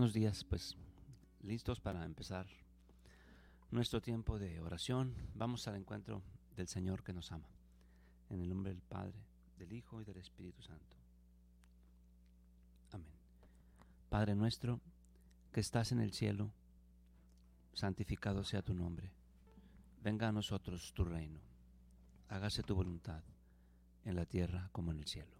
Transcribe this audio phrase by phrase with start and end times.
[0.00, 0.78] Buenos días, pues
[1.42, 2.46] listos para empezar
[3.70, 5.14] nuestro tiempo de oración.
[5.34, 6.22] Vamos al encuentro
[6.56, 7.50] del Señor que nos ama.
[8.30, 9.22] En el nombre del Padre,
[9.58, 10.96] del Hijo y del Espíritu Santo.
[12.92, 13.12] Amén.
[14.08, 14.80] Padre nuestro,
[15.52, 16.50] que estás en el cielo,
[17.74, 19.12] santificado sea tu nombre.
[20.02, 21.40] Venga a nosotros tu reino.
[22.30, 23.22] Hágase tu voluntad
[24.06, 25.39] en la tierra como en el cielo.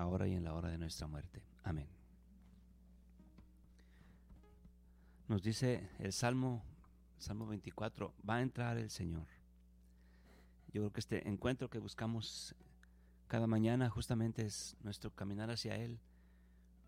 [0.00, 1.42] ahora y en la hora de nuestra muerte.
[1.62, 1.88] Amén.
[5.28, 6.64] Nos dice el Salmo,
[7.18, 9.26] Salmo 24, va a entrar el Señor.
[10.72, 12.54] Yo creo que este encuentro que buscamos
[13.28, 16.00] cada mañana justamente es nuestro caminar hacia Él,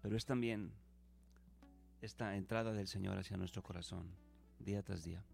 [0.01, 0.73] pero es también
[2.01, 4.11] esta entrada del Señor hacia nuestro corazón,
[4.59, 5.25] día tras día.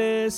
[0.00, 0.30] Tú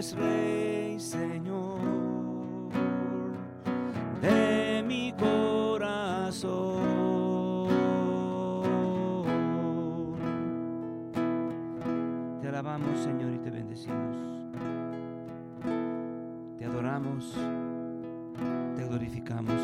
[0.00, 1.78] eres Rey, Señor,
[4.22, 6.48] de mi corazón.
[12.40, 14.16] Te alabamos, Señor, y te bendecimos.
[16.58, 17.36] Te adoramos,
[18.76, 19.60] te glorificamos.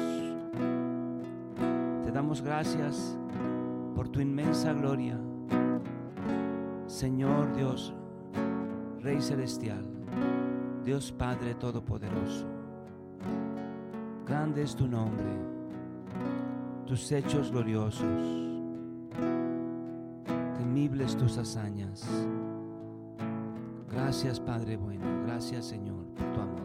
[2.05, 3.17] Te damos gracias
[3.95, 5.19] por tu inmensa gloria.
[6.87, 7.95] Señor Dios,
[9.01, 9.96] Rey Celestial.
[10.85, 12.47] Dios Padre Todopoderoso.
[14.27, 15.39] Grande es tu nombre,
[16.87, 18.47] tus hechos gloriosos
[20.77, 22.07] temibles tus hazañas.
[23.91, 26.61] Gracias Padre bueno, gracias Señor por tu amor.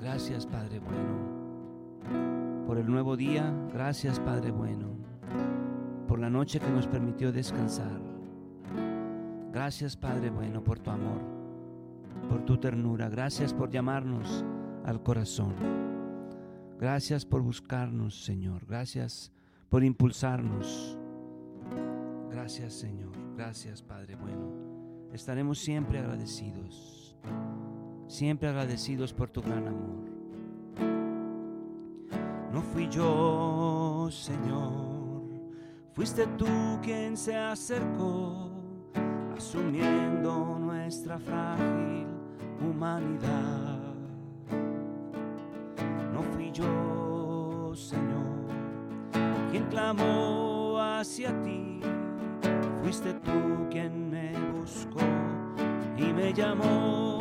[0.00, 4.96] Gracias Padre bueno por el nuevo día, gracias Padre bueno
[6.08, 8.11] por la noche que nos permitió descansar.
[9.52, 11.20] Gracias Padre bueno por tu amor,
[12.28, 14.44] por tu ternura, gracias por llamarnos
[14.84, 15.54] al corazón.
[16.78, 18.66] Gracias por buscarnos, Señor.
[18.66, 19.30] Gracias
[19.68, 20.98] por impulsarnos.
[22.30, 24.50] Gracias Señor, gracias Padre bueno.
[25.12, 27.14] Estaremos siempre agradecidos,
[28.08, 30.02] siempre agradecidos por tu gran amor.
[32.52, 35.22] No fui yo, Señor,
[35.92, 36.46] fuiste tú
[36.82, 38.51] quien se acercó,
[39.42, 42.06] asumiendo nuestra frágil
[42.60, 43.80] humanidad.
[46.12, 48.46] No fui yo, Señor,
[49.50, 51.80] quien clamó hacia ti.
[52.82, 55.00] Fuiste tú quien me buscó
[55.96, 57.18] y me llamó,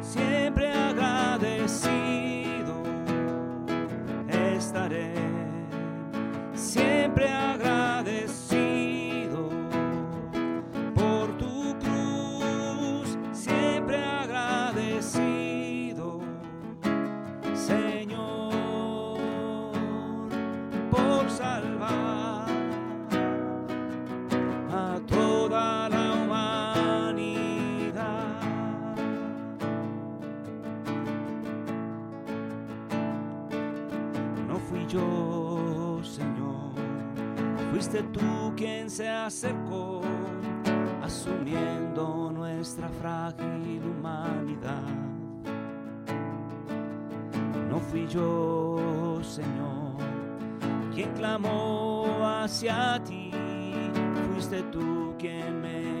[0.00, 1.64] siempre agradecido.
[4.28, 5.14] Estaré,
[6.54, 7.93] siempre agradecido
[38.94, 40.02] se acercó,
[41.02, 44.84] asumiendo nuestra frágil humanidad.
[47.68, 49.96] No fui yo, Señor,
[50.94, 53.32] quien clamó hacia ti,
[54.32, 55.93] fuiste tú quien me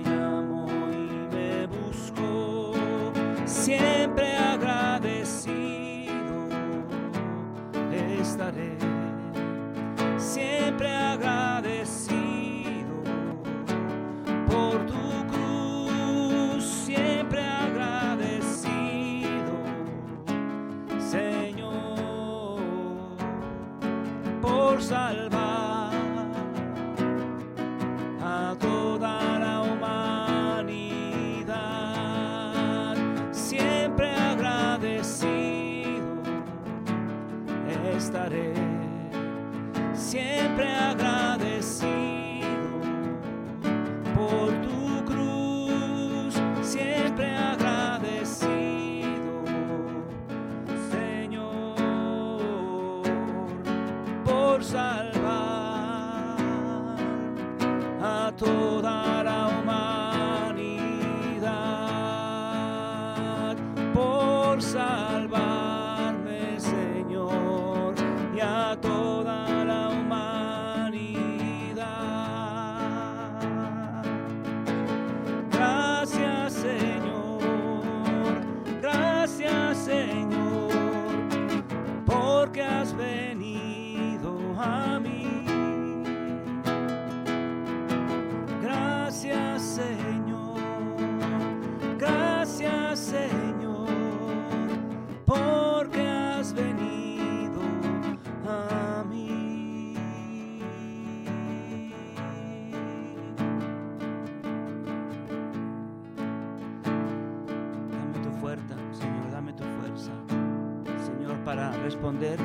[112.14, 112.38] responder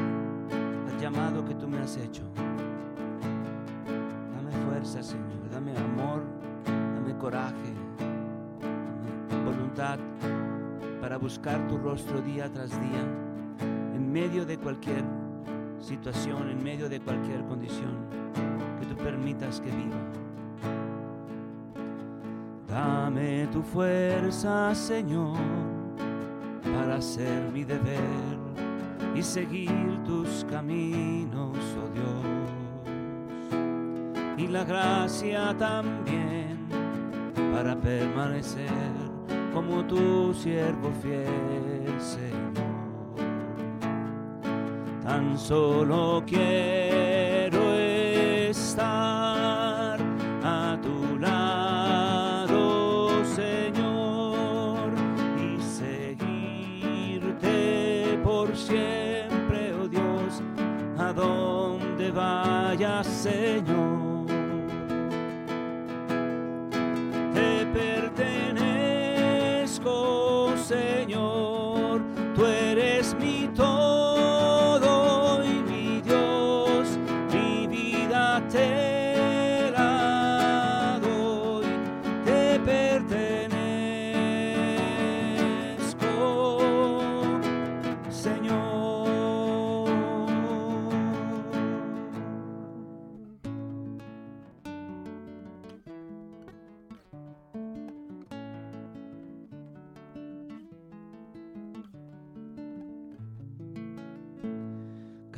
[0.92, 2.24] al llamado que tú me has hecho.
[4.36, 6.24] Dame fuerza, Señor, dame amor,
[6.66, 7.74] dame coraje,
[9.46, 10.00] voluntad
[11.02, 13.04] para buscar tu rostro día tras día,
[13.96, 15.04] en medio de cualquier
[15.80, 17.96] situación, en medio de cualquier condición
[18.80, 19.98] que tú permitas que viva.
[22.68, 25.38] Dame tu fuerza, Señor,
[26.64, 28.39] para hacer mi deber
[29.20, 32.26] y seguir tus caminos, oh Dios.
[34.38, 36.70] Y la gracia también
[37.54, 38.70] para permanecer
[39.54, 42.64] como tu siervo fiel, Señor.
[45.04, 49.69] Tan solo quiero estar
[62.12, 63.89] vayas, Señor.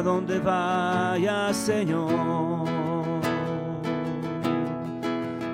[0.00, 2.64] a donde vayas, Señor.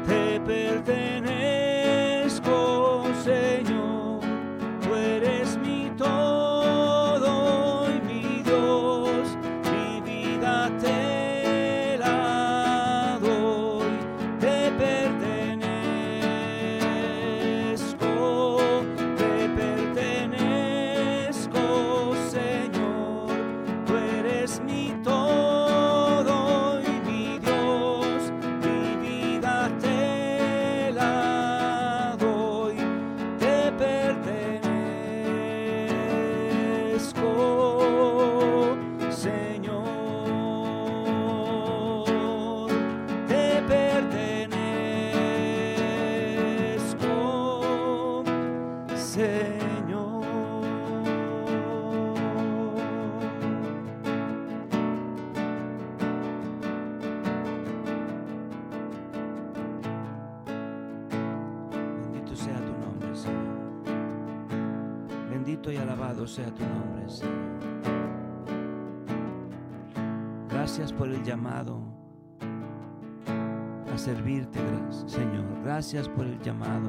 [0.06, 1.15] Te pertenezco,
[75.76, 76.88] Gracias por el llamado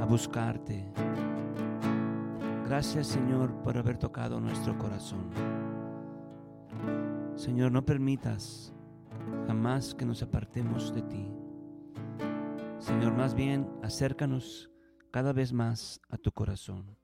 [0.00, 0.90] a buscarte.
[2.64, 5.28] Gracias, Señor, por haber tocado nuestro corazón.
[7.36, 8.72] Señor, no permitas
[9.46, 11.30] jamás que nos apartemos de ti.
[12.78, 14.70] Señor, más bien acércanos
[15.10, 16.96] cada vez más a tu corazón.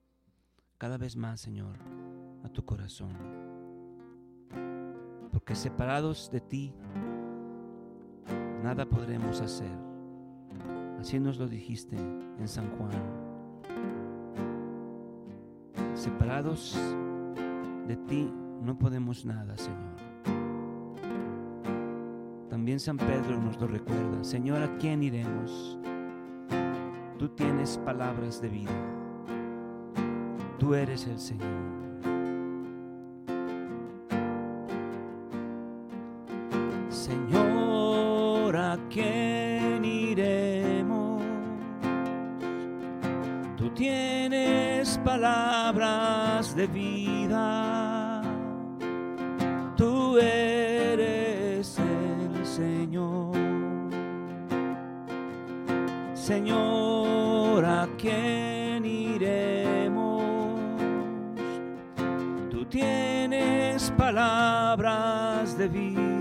[0.78, 1.76] Cada vez más, Señor,
[2.42, 3.12] a tu corazón.
[5.30, 6.74] Porque separados de ti,
[8.62, 9.87] nada podremos hacer.
[10.98, 12.90] Así nos lo dijiste en San Juan.
[15.94, 16.76] Separados
[17.86, 19.96] de ti no podemos nada, Señor.
[22.50, 24.24] También San Pedro nos lo recuerda.
[24.24, 25.78] Señor, ¿a quién iremos?
[27.18, 28.72] Tú tienes palabras de vida.
[30.58, 31.87] Tú eres el Señor.
[46.58, 48.20] De vida.
[49.76, 53.32] Tú eres el Señor.
[56.14, 60.24] Señor, ¿a quién iremos?
[62.50, 66.17] Tú tienes palabras de vida.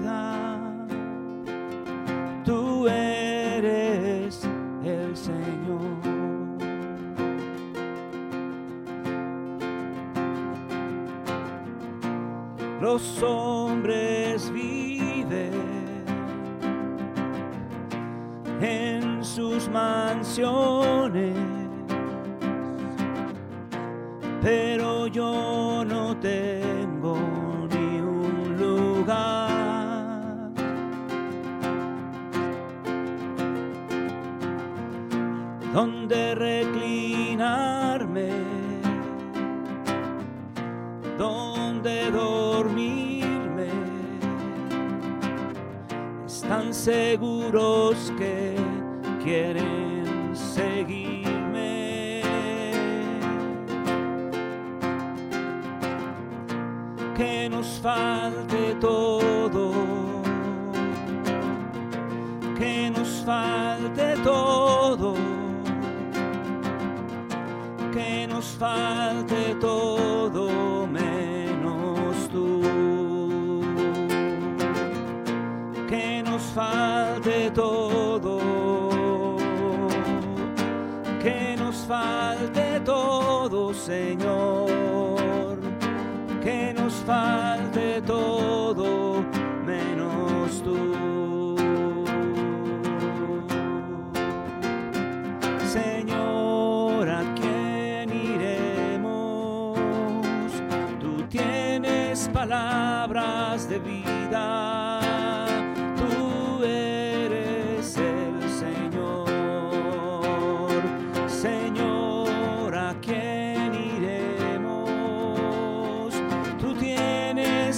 [12.89, 15.51] Los hombres viven
[18.62, 21.36] en sus mansiones,
[24.41, 25.57] pero yo
[46.88, 48.56] seguros que
[49.22, 52.22] quieren seguirme.
[57.17, 59.74] Que nos falte todo,
[62.58, 65.13] que nos falte todo,
[67.91, 70.37] que nos falte todo
[81.88, 85.58] falte todo, Señor,
[86.44, 87.47] que nos falte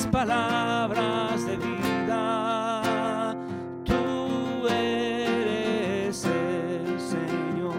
[0.08, 3.36] palabras de vida.
[3.84, 7.76] Tú eres el Señor.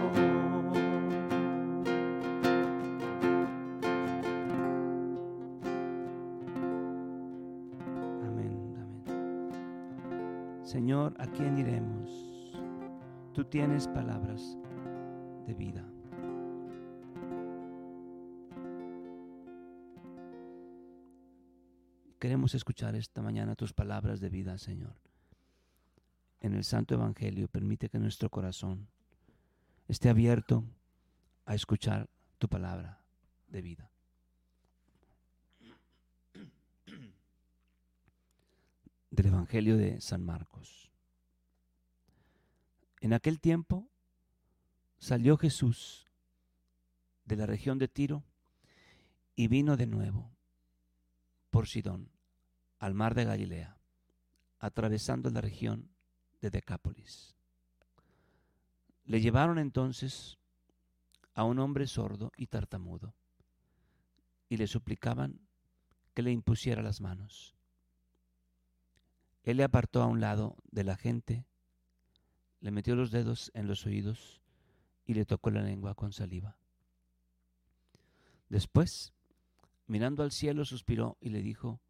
[8.27, 9.53] Amén, amén.
[10.63, 12.11] Señor, ¿a quién iremos?
[13.33, 14.59] Tú tienes palabras
[15.47, 15.85] de vida.
[22.21, 24.95] Queremos escuchar esta mañana tus palabras de vida, Señor.
[26.41, 28.89] En el Santo Evangelio permite que nuestro corazón
[29.89, 30.63] esté abierto
[31.47, 33.03] a escuchar tu palabra
[33.49, 33.91] de vida.
[39.11, 40.93] Del Evangelio de San Marcos.
[43.01, 43.89] En aquel tiempo
[44.99, 46.07] salió Jesús
[47.25, 48.23] de la región de Tiro
[49.37, 50.31] y vino de nuevo
[51.51, 52.11] por Sidón
[52.79, 53.79] al mar de Galilea,
[54.59, 55.91] atravesando la región
[56.41, 57.35] de Decápolis.
[59.05, 60.39] Le llevaron entonces
[61.35, 63.15] a un hombre sordo y tartamudo
[64.49, 65.41] y le suplicaban
[66.15, 67.55] que le impusiera las manos.
[69.43, 71.47] Él le apartó a un lado de la gente,
[72.61, 74.41] le metió los dedos en los oídos
[75.07, 76.59] y le tocó la lengua con saliva.
[78.49, 79.15] Después,
[79.91, 81.81] mirando al cielo, suspiró y le dijo,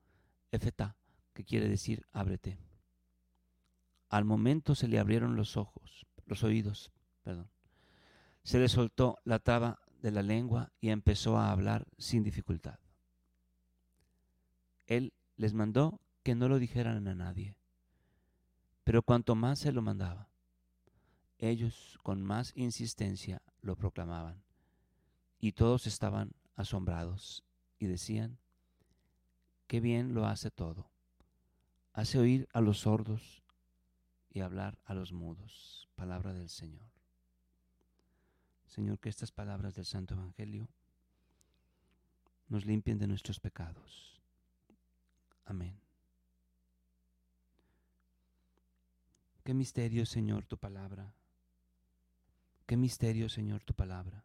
[0.50, 0.96] Efeta,
[1.34, 2.58] que quiere decir ábrete.
[4.08, 6.90] Al momento se le abrieron los ojos, los oídos,
[7.22, 7.50] perdón.
[8.42, 12.78] Se le soltó la traba de la lengua y empezó a hablar sin dificultad.
[14.86, 17.54] Él les mandó que no lo dijeran a nadie,
[18.82, 20.30] pero cuanto más se lo mandaba,
[21.36, 24.42] ellos con más insistencia lo proclamaban,
[25.38, 27.44] y todos estaban asombrados
[27.80, 28.38] y decían,
[29.66, 30.90] qué bien lo hace todo,
[31.94, 33.42] hace oír a los sordos
[34.30, 35.88] y hablar a los mudos.
[35.96, 36.88] Palabra del Señor.
[38.66, 40.68] Señor, que estas palabras del Santo Evangelio
[42.48, 44.20] nos limpien de nuestros pecados.
[45.46, 45.80] Amén.
[49.42, 51.14] Qué misterio, Señor, tu palabra.
[52.66, 54.22] Qué misterio, Señor, tu palabra.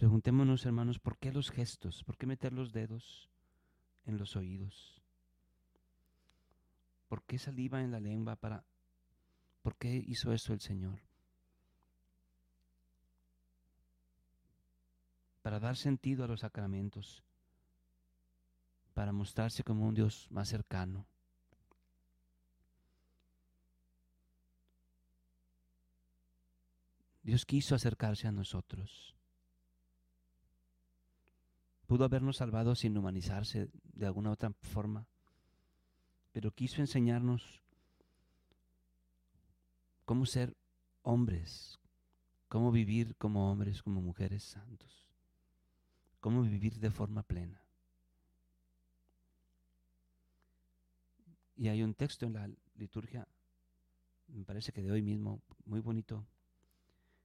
[0.00, 2.04] Preguntémonos, hermanos, ¿por qué los gestos?
[2.04, 3.28] ¿Por qué meter los dedos
[4.06, 5.02] en los oídos?
[7.06, 8.64] ¿Por qué saliva en la lengua para
[9.60, 11.02] ¿Por qué hizo eso el Señor?
[15.42, 17.22] Para dar sentido a los sacramentos,
[18.94, 21.06] para mostrarse como un Dios más cercano.
[27.22, 29.19] Dios quiso acercarse a nosotros.
[31.90, 35.08] Pudo habernos salvado sin humanizarse de alguna otra forma,
[36.30, 37.64] pero quiso enseñarnos
[40.04, 40.56] cómo ser
[41.02, 41.80] hombres,
[42.46, 45.08] cómo vivir como hombres, como mujeres santos,
[46.20, 47.60] cómo vivir de forma plena.
[51.56, 53.26] Y hay un texto en la liturgia,
[54.28, 56.24] me parece que de hoy mismo, muy bonito,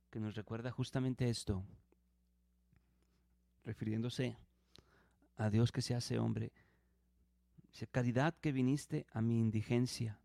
[0.10, 1.64] que nos recuerda justamente esto,
[3.64, 4.36] refiriéndose
[5.38, 6.52] a Dios que se hace hombre,
[7.92, 10.18] caridad que viniste a mi indigencia.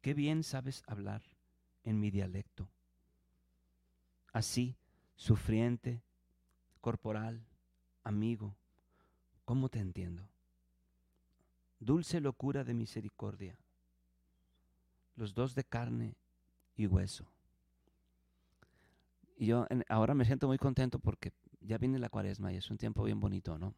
[0.00, 1.22] Qué bien sabes hablar
[1.84, 2.70] en mi dialecto.
[4.32, 4.76] Así,
[5.16, 6.02] sufriente,
[6.80, 7.44] corporal,
[8.02, 8.56] amigo,
[9.44, 10.26] ¿cómo te entiendo?
[11.78, 13.58] Dulce locura de misericordia,
[15.16, 16.14] los dos de carne
[16.76, 17.26] y hueso.
[19.36, 22.78] Y yo ahora me siento muy contento porque ya viene la cuaresma y es un
[22.78, 23.74] tiempo bien bonito, ¿no?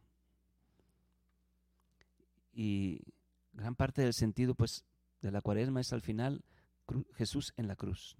[2.53, 3.01] Y
[3.53, 4.85] gran parte del sentido, pues,
[5.21, 6.43] de la cuaresma es al final
[7.15, 8.15] Jesús en la cruz.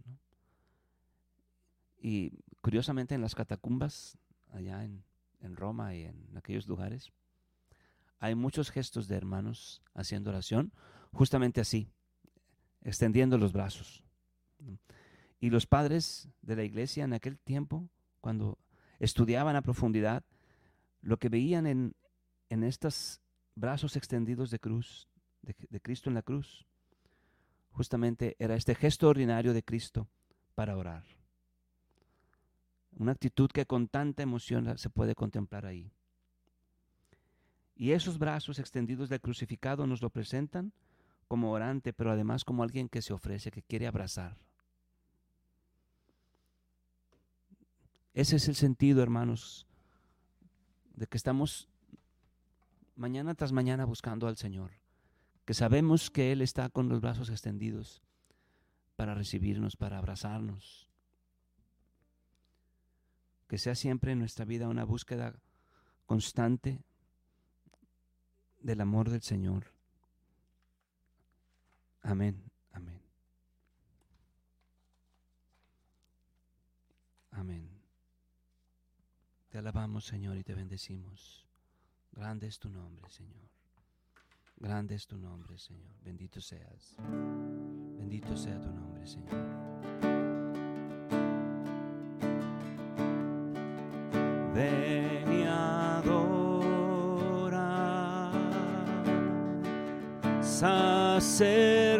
[1.97, 4.17] Y curiosamente en las catacumbas,
[4.52, 7.12] allá en Roma y en aquellos lugares,
[8.23, 10.71] hay muchos gestos de hermanos haciendo oración,
[11.12, 11.89] justamente así,
[12.82, 14.02] extendiendo los brazos.
[15.41, 17.89] Y los padres de la iglesia en aquel tiempo,
[18.21, 18.58] cuando
[18.99, 20.23] estudiaban a profundidad,
[21.01, 21.95] lo que veían en,
[22.49, 23.21] en estos
[23.56, 25.08] brazos extendidos de cruz,
[25.41, 26.65] de, de Cristo en la cruz,
[27.71, 30.08] justamente era este gesto ordinario de Cristo
[30.56, 31.03] para orar.
[32.95, 35.91] Una actitud que con tanta emoción se puede contemplar ahí.
[37.75, 40.73] Y esos brazos extendidos del crucificado nos lo presentan
[41.27, 44.38] como orante, pero además como alguien que se ofrece, que quiere abrazar.
[48.13, 49.65] Ese es el sentido, hermanos,
[50.95, 51.67] de que estamos
[52.95, 54.71] mañana tras mañana buscando al Señor,
[55.45, 58.04] que sabemos que Él está con los brazos extendidos
[58.95, 60.88] para recibirnos, para abrazarnos.
[63.47, 65.36] Que sea siempre en nuestra vida una búsqueda
[66.06, 66.84] constante
[68.62, 69.73] del amor del Señor.
[72.02, 73.02] Amén, amén.
[77.32, 77.72] Amén.
[79.54, 81.46] Te alabamos, Señor, y te bendecimos.
[82.12, 83.52] Grande es tu nombre, Señor.
[84.58, 85.94] Grande es tu nombre, Señor.
[86.02, 86.96] Bendito seas.
[88.00, 89.30] Bendito sea tu nombre, Señor.
[94.56, 96.32] Ven y adora,
[100.42, 101.92] sacerdocio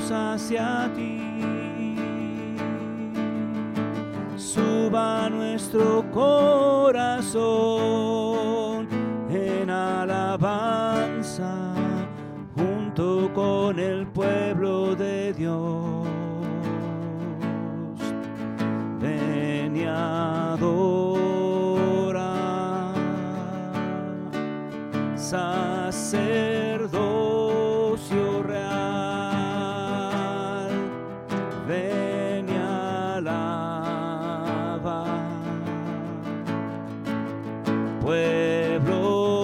[0.00, 1.20] hacia ti.
[4.36, 7.61] Suba nuestro corazón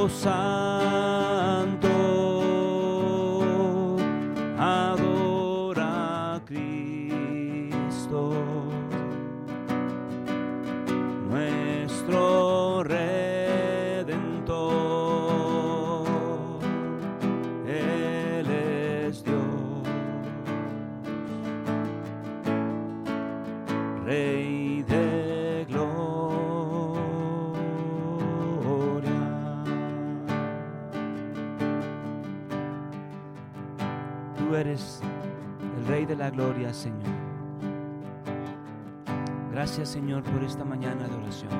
[0.09, 0.58] pueblo
[36.79, 37.03] Señor.
[39.51, 41.51] Gracias, Señor, por esta mañana de oración.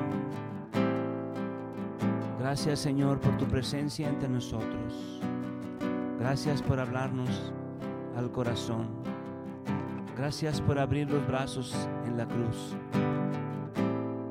[2.39, 5.19] Gracias, Señor, por tu presencia entre nosotros.
[6.19, 7.51] Gracias por hablarnos
[8.15, 8.87] al corazón.
[10.15, 12.77] Gracias por abrir los brazos en la cruz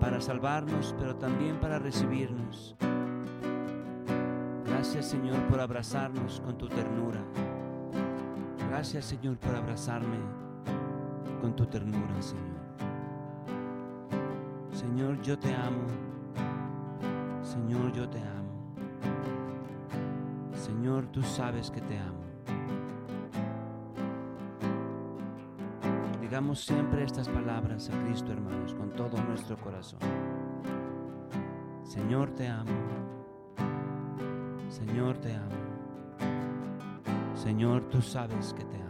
[0.01, 2.77] para salvarnos, pero también para recibirnos.
[4.65, 7.21] Gracias Señor por abrazarnos con tu ternura.
[8.71, 10.48] Gracias Señor por abrazarme
[11.41, 12.59] con tu ternura, Señor.
[14.73, 15.87] Señor, yo te amo.
[17.43, 18.39] Señor, yo te amo.
[20.53, 22.19] Señor, tú sabes que te amo.
[26.21, 30.01] Digamos siempre estas palabras a Cristo, hermanos, con todo nuestro corazón.
[31.83, 32.71] Señor, te amo.
[34.69, 35.57] Señor, te amo.
[37.35, 38.88] Señor, tú sabes que te amo.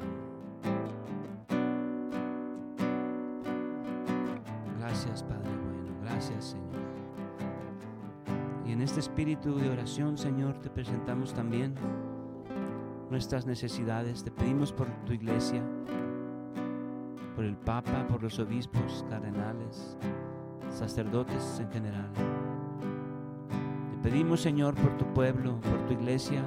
[8.98, 11.76] Este espíritu de oración, Señor, te presentamos también
[13.10, 14.24] nuestras necesidades.
[14.24, 15.62] Te pedimos por tu iglesia,
[17.36, 19.96] por el Papa, por los obispos, cardenales,
[20.68, 22.10] sacerdotes en general.
[23.90, 26.42] Te pedimos, Señor, por tu pueblo, por tu iglesia,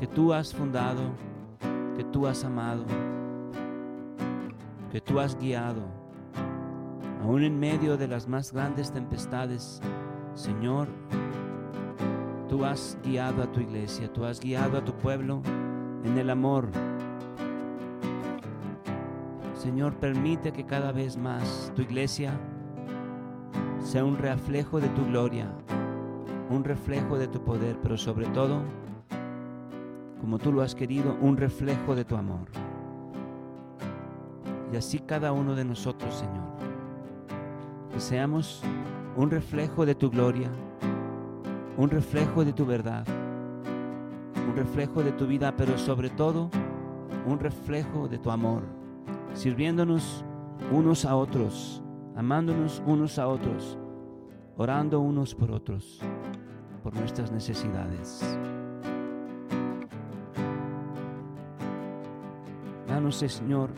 [0.00, 1.12] que tú has fundado,
[1.96, 2.84] que tú has amado,
[4.90, 5.84] que tú has guiado,
[7.22, 9.80] aún en medio de las más grandes tempestades,
[10.34, 10.88] Señor,
[12.48, 15.42] tú has guiado a tu iglesia, tú has guiado a tu pueblo
[16.04, 16.68] en el amor.
[19.54, 22.32] Señor, permite que cada vez más tu iglesia
[23.80, 25.48] sea un reflejo de tu gloria,
[26.50, 28.62] un reflejo de tu poder, pero sobre todo,
[30.20, 32.48] como tú lo has querido, un reflejo de tu amor.
[34.72, 36.44] Y así cada uno de nosotros, Señor,
[37.92, 38.62] que seamos
[39.16, 40.50] un reflejo de tu gloria,
[41.76, 43.06] un reflejo de tu verdad,
[44.48, 46.50] un reflejo de tu vida, pero sobre todo
[47.26, 48.62] un reflejo de tu amor,
[49.34, 50.24] sirviéndonos
[50.72, 51.82] unos a otros,
[52.16, 53.76] amándonos unos a otros,
[54.56, 56.00] orando unos por otros,
[56.82, 58.38] por nuestras necesidades.
[62.88, 63.70] Danos, Señor,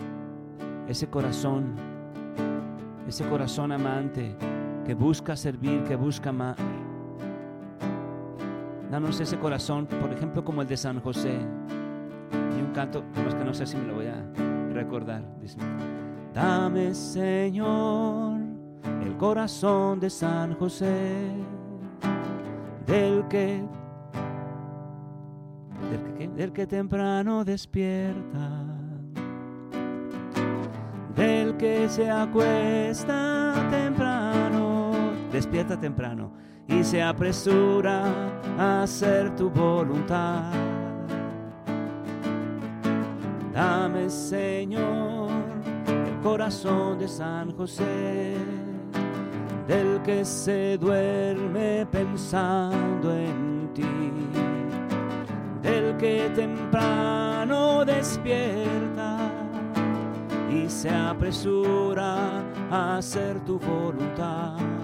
[0.87, 1.75] ese corazón,
[3.09, 4.37] ese corazón amante
[4.87, 6.57] que busca servir, que busca amar.
[8.91, 11.39] Danos ese corazón, por ejemplo, como el de San José.
[12.57, 14.25] Y un canto, más que no sé si me lo voy a
[14.73, 15.23] recordar.
[15.41, 15.59] Dice,
[16.33, 18.41] dame, Señor,
[19.05, 21.31] el corazón de San José,
[22.87, 23.63] del que,
[25.91, 28.65] del que, del que temprano despierta
[31.15, 34.93] del que se acuesta temprano,
[35.33, 36.31] despierta temprano
[36.69, 38.05] y se apresura
[38.59, 40.53] a hacer tu voluntad.
[43.53, 45.31] Dame, Señor,
[45.87, 48.37] el corazón de San José,
[49.67, 54.13] del que se duerme pensando en ti,
[55.63, 59.19] del que temprano despierta
[60.53, 64.78] y se apresura a hacer tu voluntad.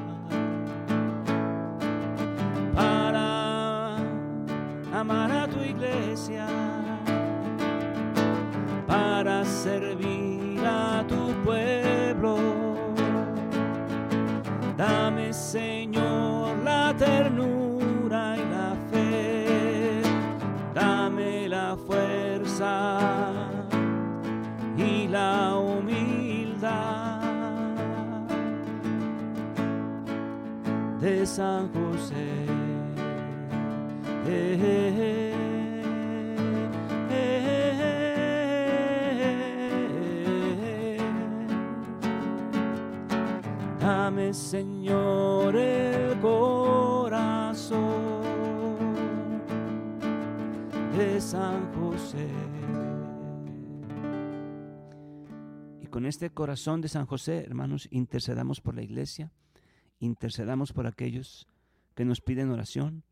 [5.05, 6.47] Amar a tu iglesia,
[8.87, 12.37] para servir a tu pueblo.
[14.77, 20.01] Dame, Señor, la ternura y la fe.
[20.75, 22.99] Dame la fuerza
[24.77, 27.21] y la humildad
[31.01, 31.69] de San
[43.85, 47.83] Dame, Señor, el corazón
[50.97, 52.29] de San José.
[55.83, 59.31] Y con este corazón de San José, hermanos, intercedamos por la iglesia,
[59.99, 61.47] intercedamos por aquellos
[61.95, 63.05] que nos piden oración,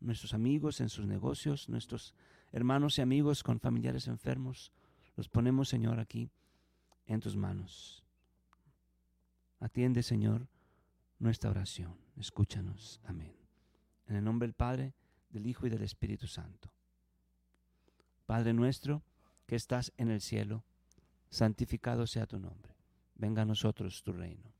[0.00, 2.14] nuestros amigos en sus negocios, nuestros
[2.52, 4.72] hermanos y amigos con familiares enfermos.
[5.16, 6.30] Los ponemos, Señor, aquí
[7.06, 8.04] en tus manos.
[9.60, 10.48] Atiende, Señor,
[11.18, 11.96] nuestra oración.
[12.16, 13.00] Escúchanos.
[13.04, 13.34] Amén.
[14.06, 14.94] En el nombre del Padre,
[15.30, 16.70] del Hijo y del Espíritu Santo.
[18.26, 19.02] Padre nuestro,
[19.46, 20.64] que estás en el cielo,
[21.30, 22.74] santificado sea tu nombre.
[23.14, 24.52] Venga a nosotros tu reino.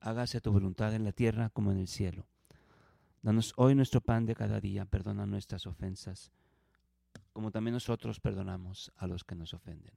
[0.00, 2.26] Hágase tu voluntad en la tierra como en el cielo.
[3.24, 6.30] Danos hoy nuestro pan de cada día, perdona nuestras ofensas,
[7.32, 9.94] como también nosotros perdonamos a los que nos ofenden.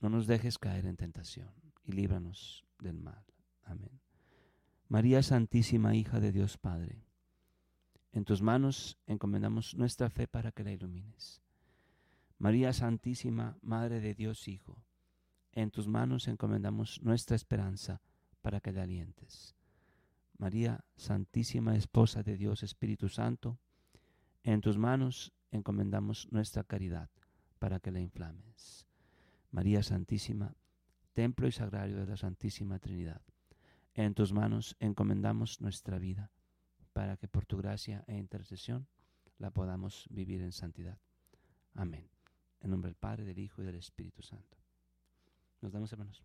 [0.00, 1.52] No nos dejes caer en tentación
[1.84, 3.22] y líbranos del mal.
[3.64, 4.00] Amén.
[4.88, 7.04] María Santísima, hija de Dios Padre,
[8.12, 11.42] en tus manos encomendamos nuestra fe para que la ilumines.
[12.38, 14.82] María Santísima, Madre de Dios Hijo,
[15.52, 18.00] en tus manos encomendamos nuestra esperanza
[18.40, 19.54] para que la alientes.
[20.38, 23.58] María Santísima, Esposa de Dios Espíritu Santo,
[24.42, 27.10] en tus manos encomendamos nuestra caridad
[27.58, 28.86] para que la inflames.
[29.50, 30.54] María Santísima,
[31.12, 33.22] Templo y Sagrario de la Santísima Trinidad,
[33.94, 36.32] en tus manos encomendamos nuestra vida
[36.92, 38.88] para que por tu gracia e intercesión
[39.38, 40.98] la podamos vivir en santidad.
[41.74, 42.08] Amén.
[42.60, 44.58] En nombre del Padre, del Hijo y del Espíritu Santo.
[45.60, 46.24] Nos damos hermanos.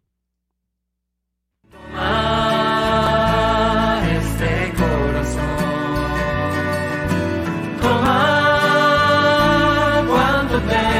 [10.59, 10.98] the band.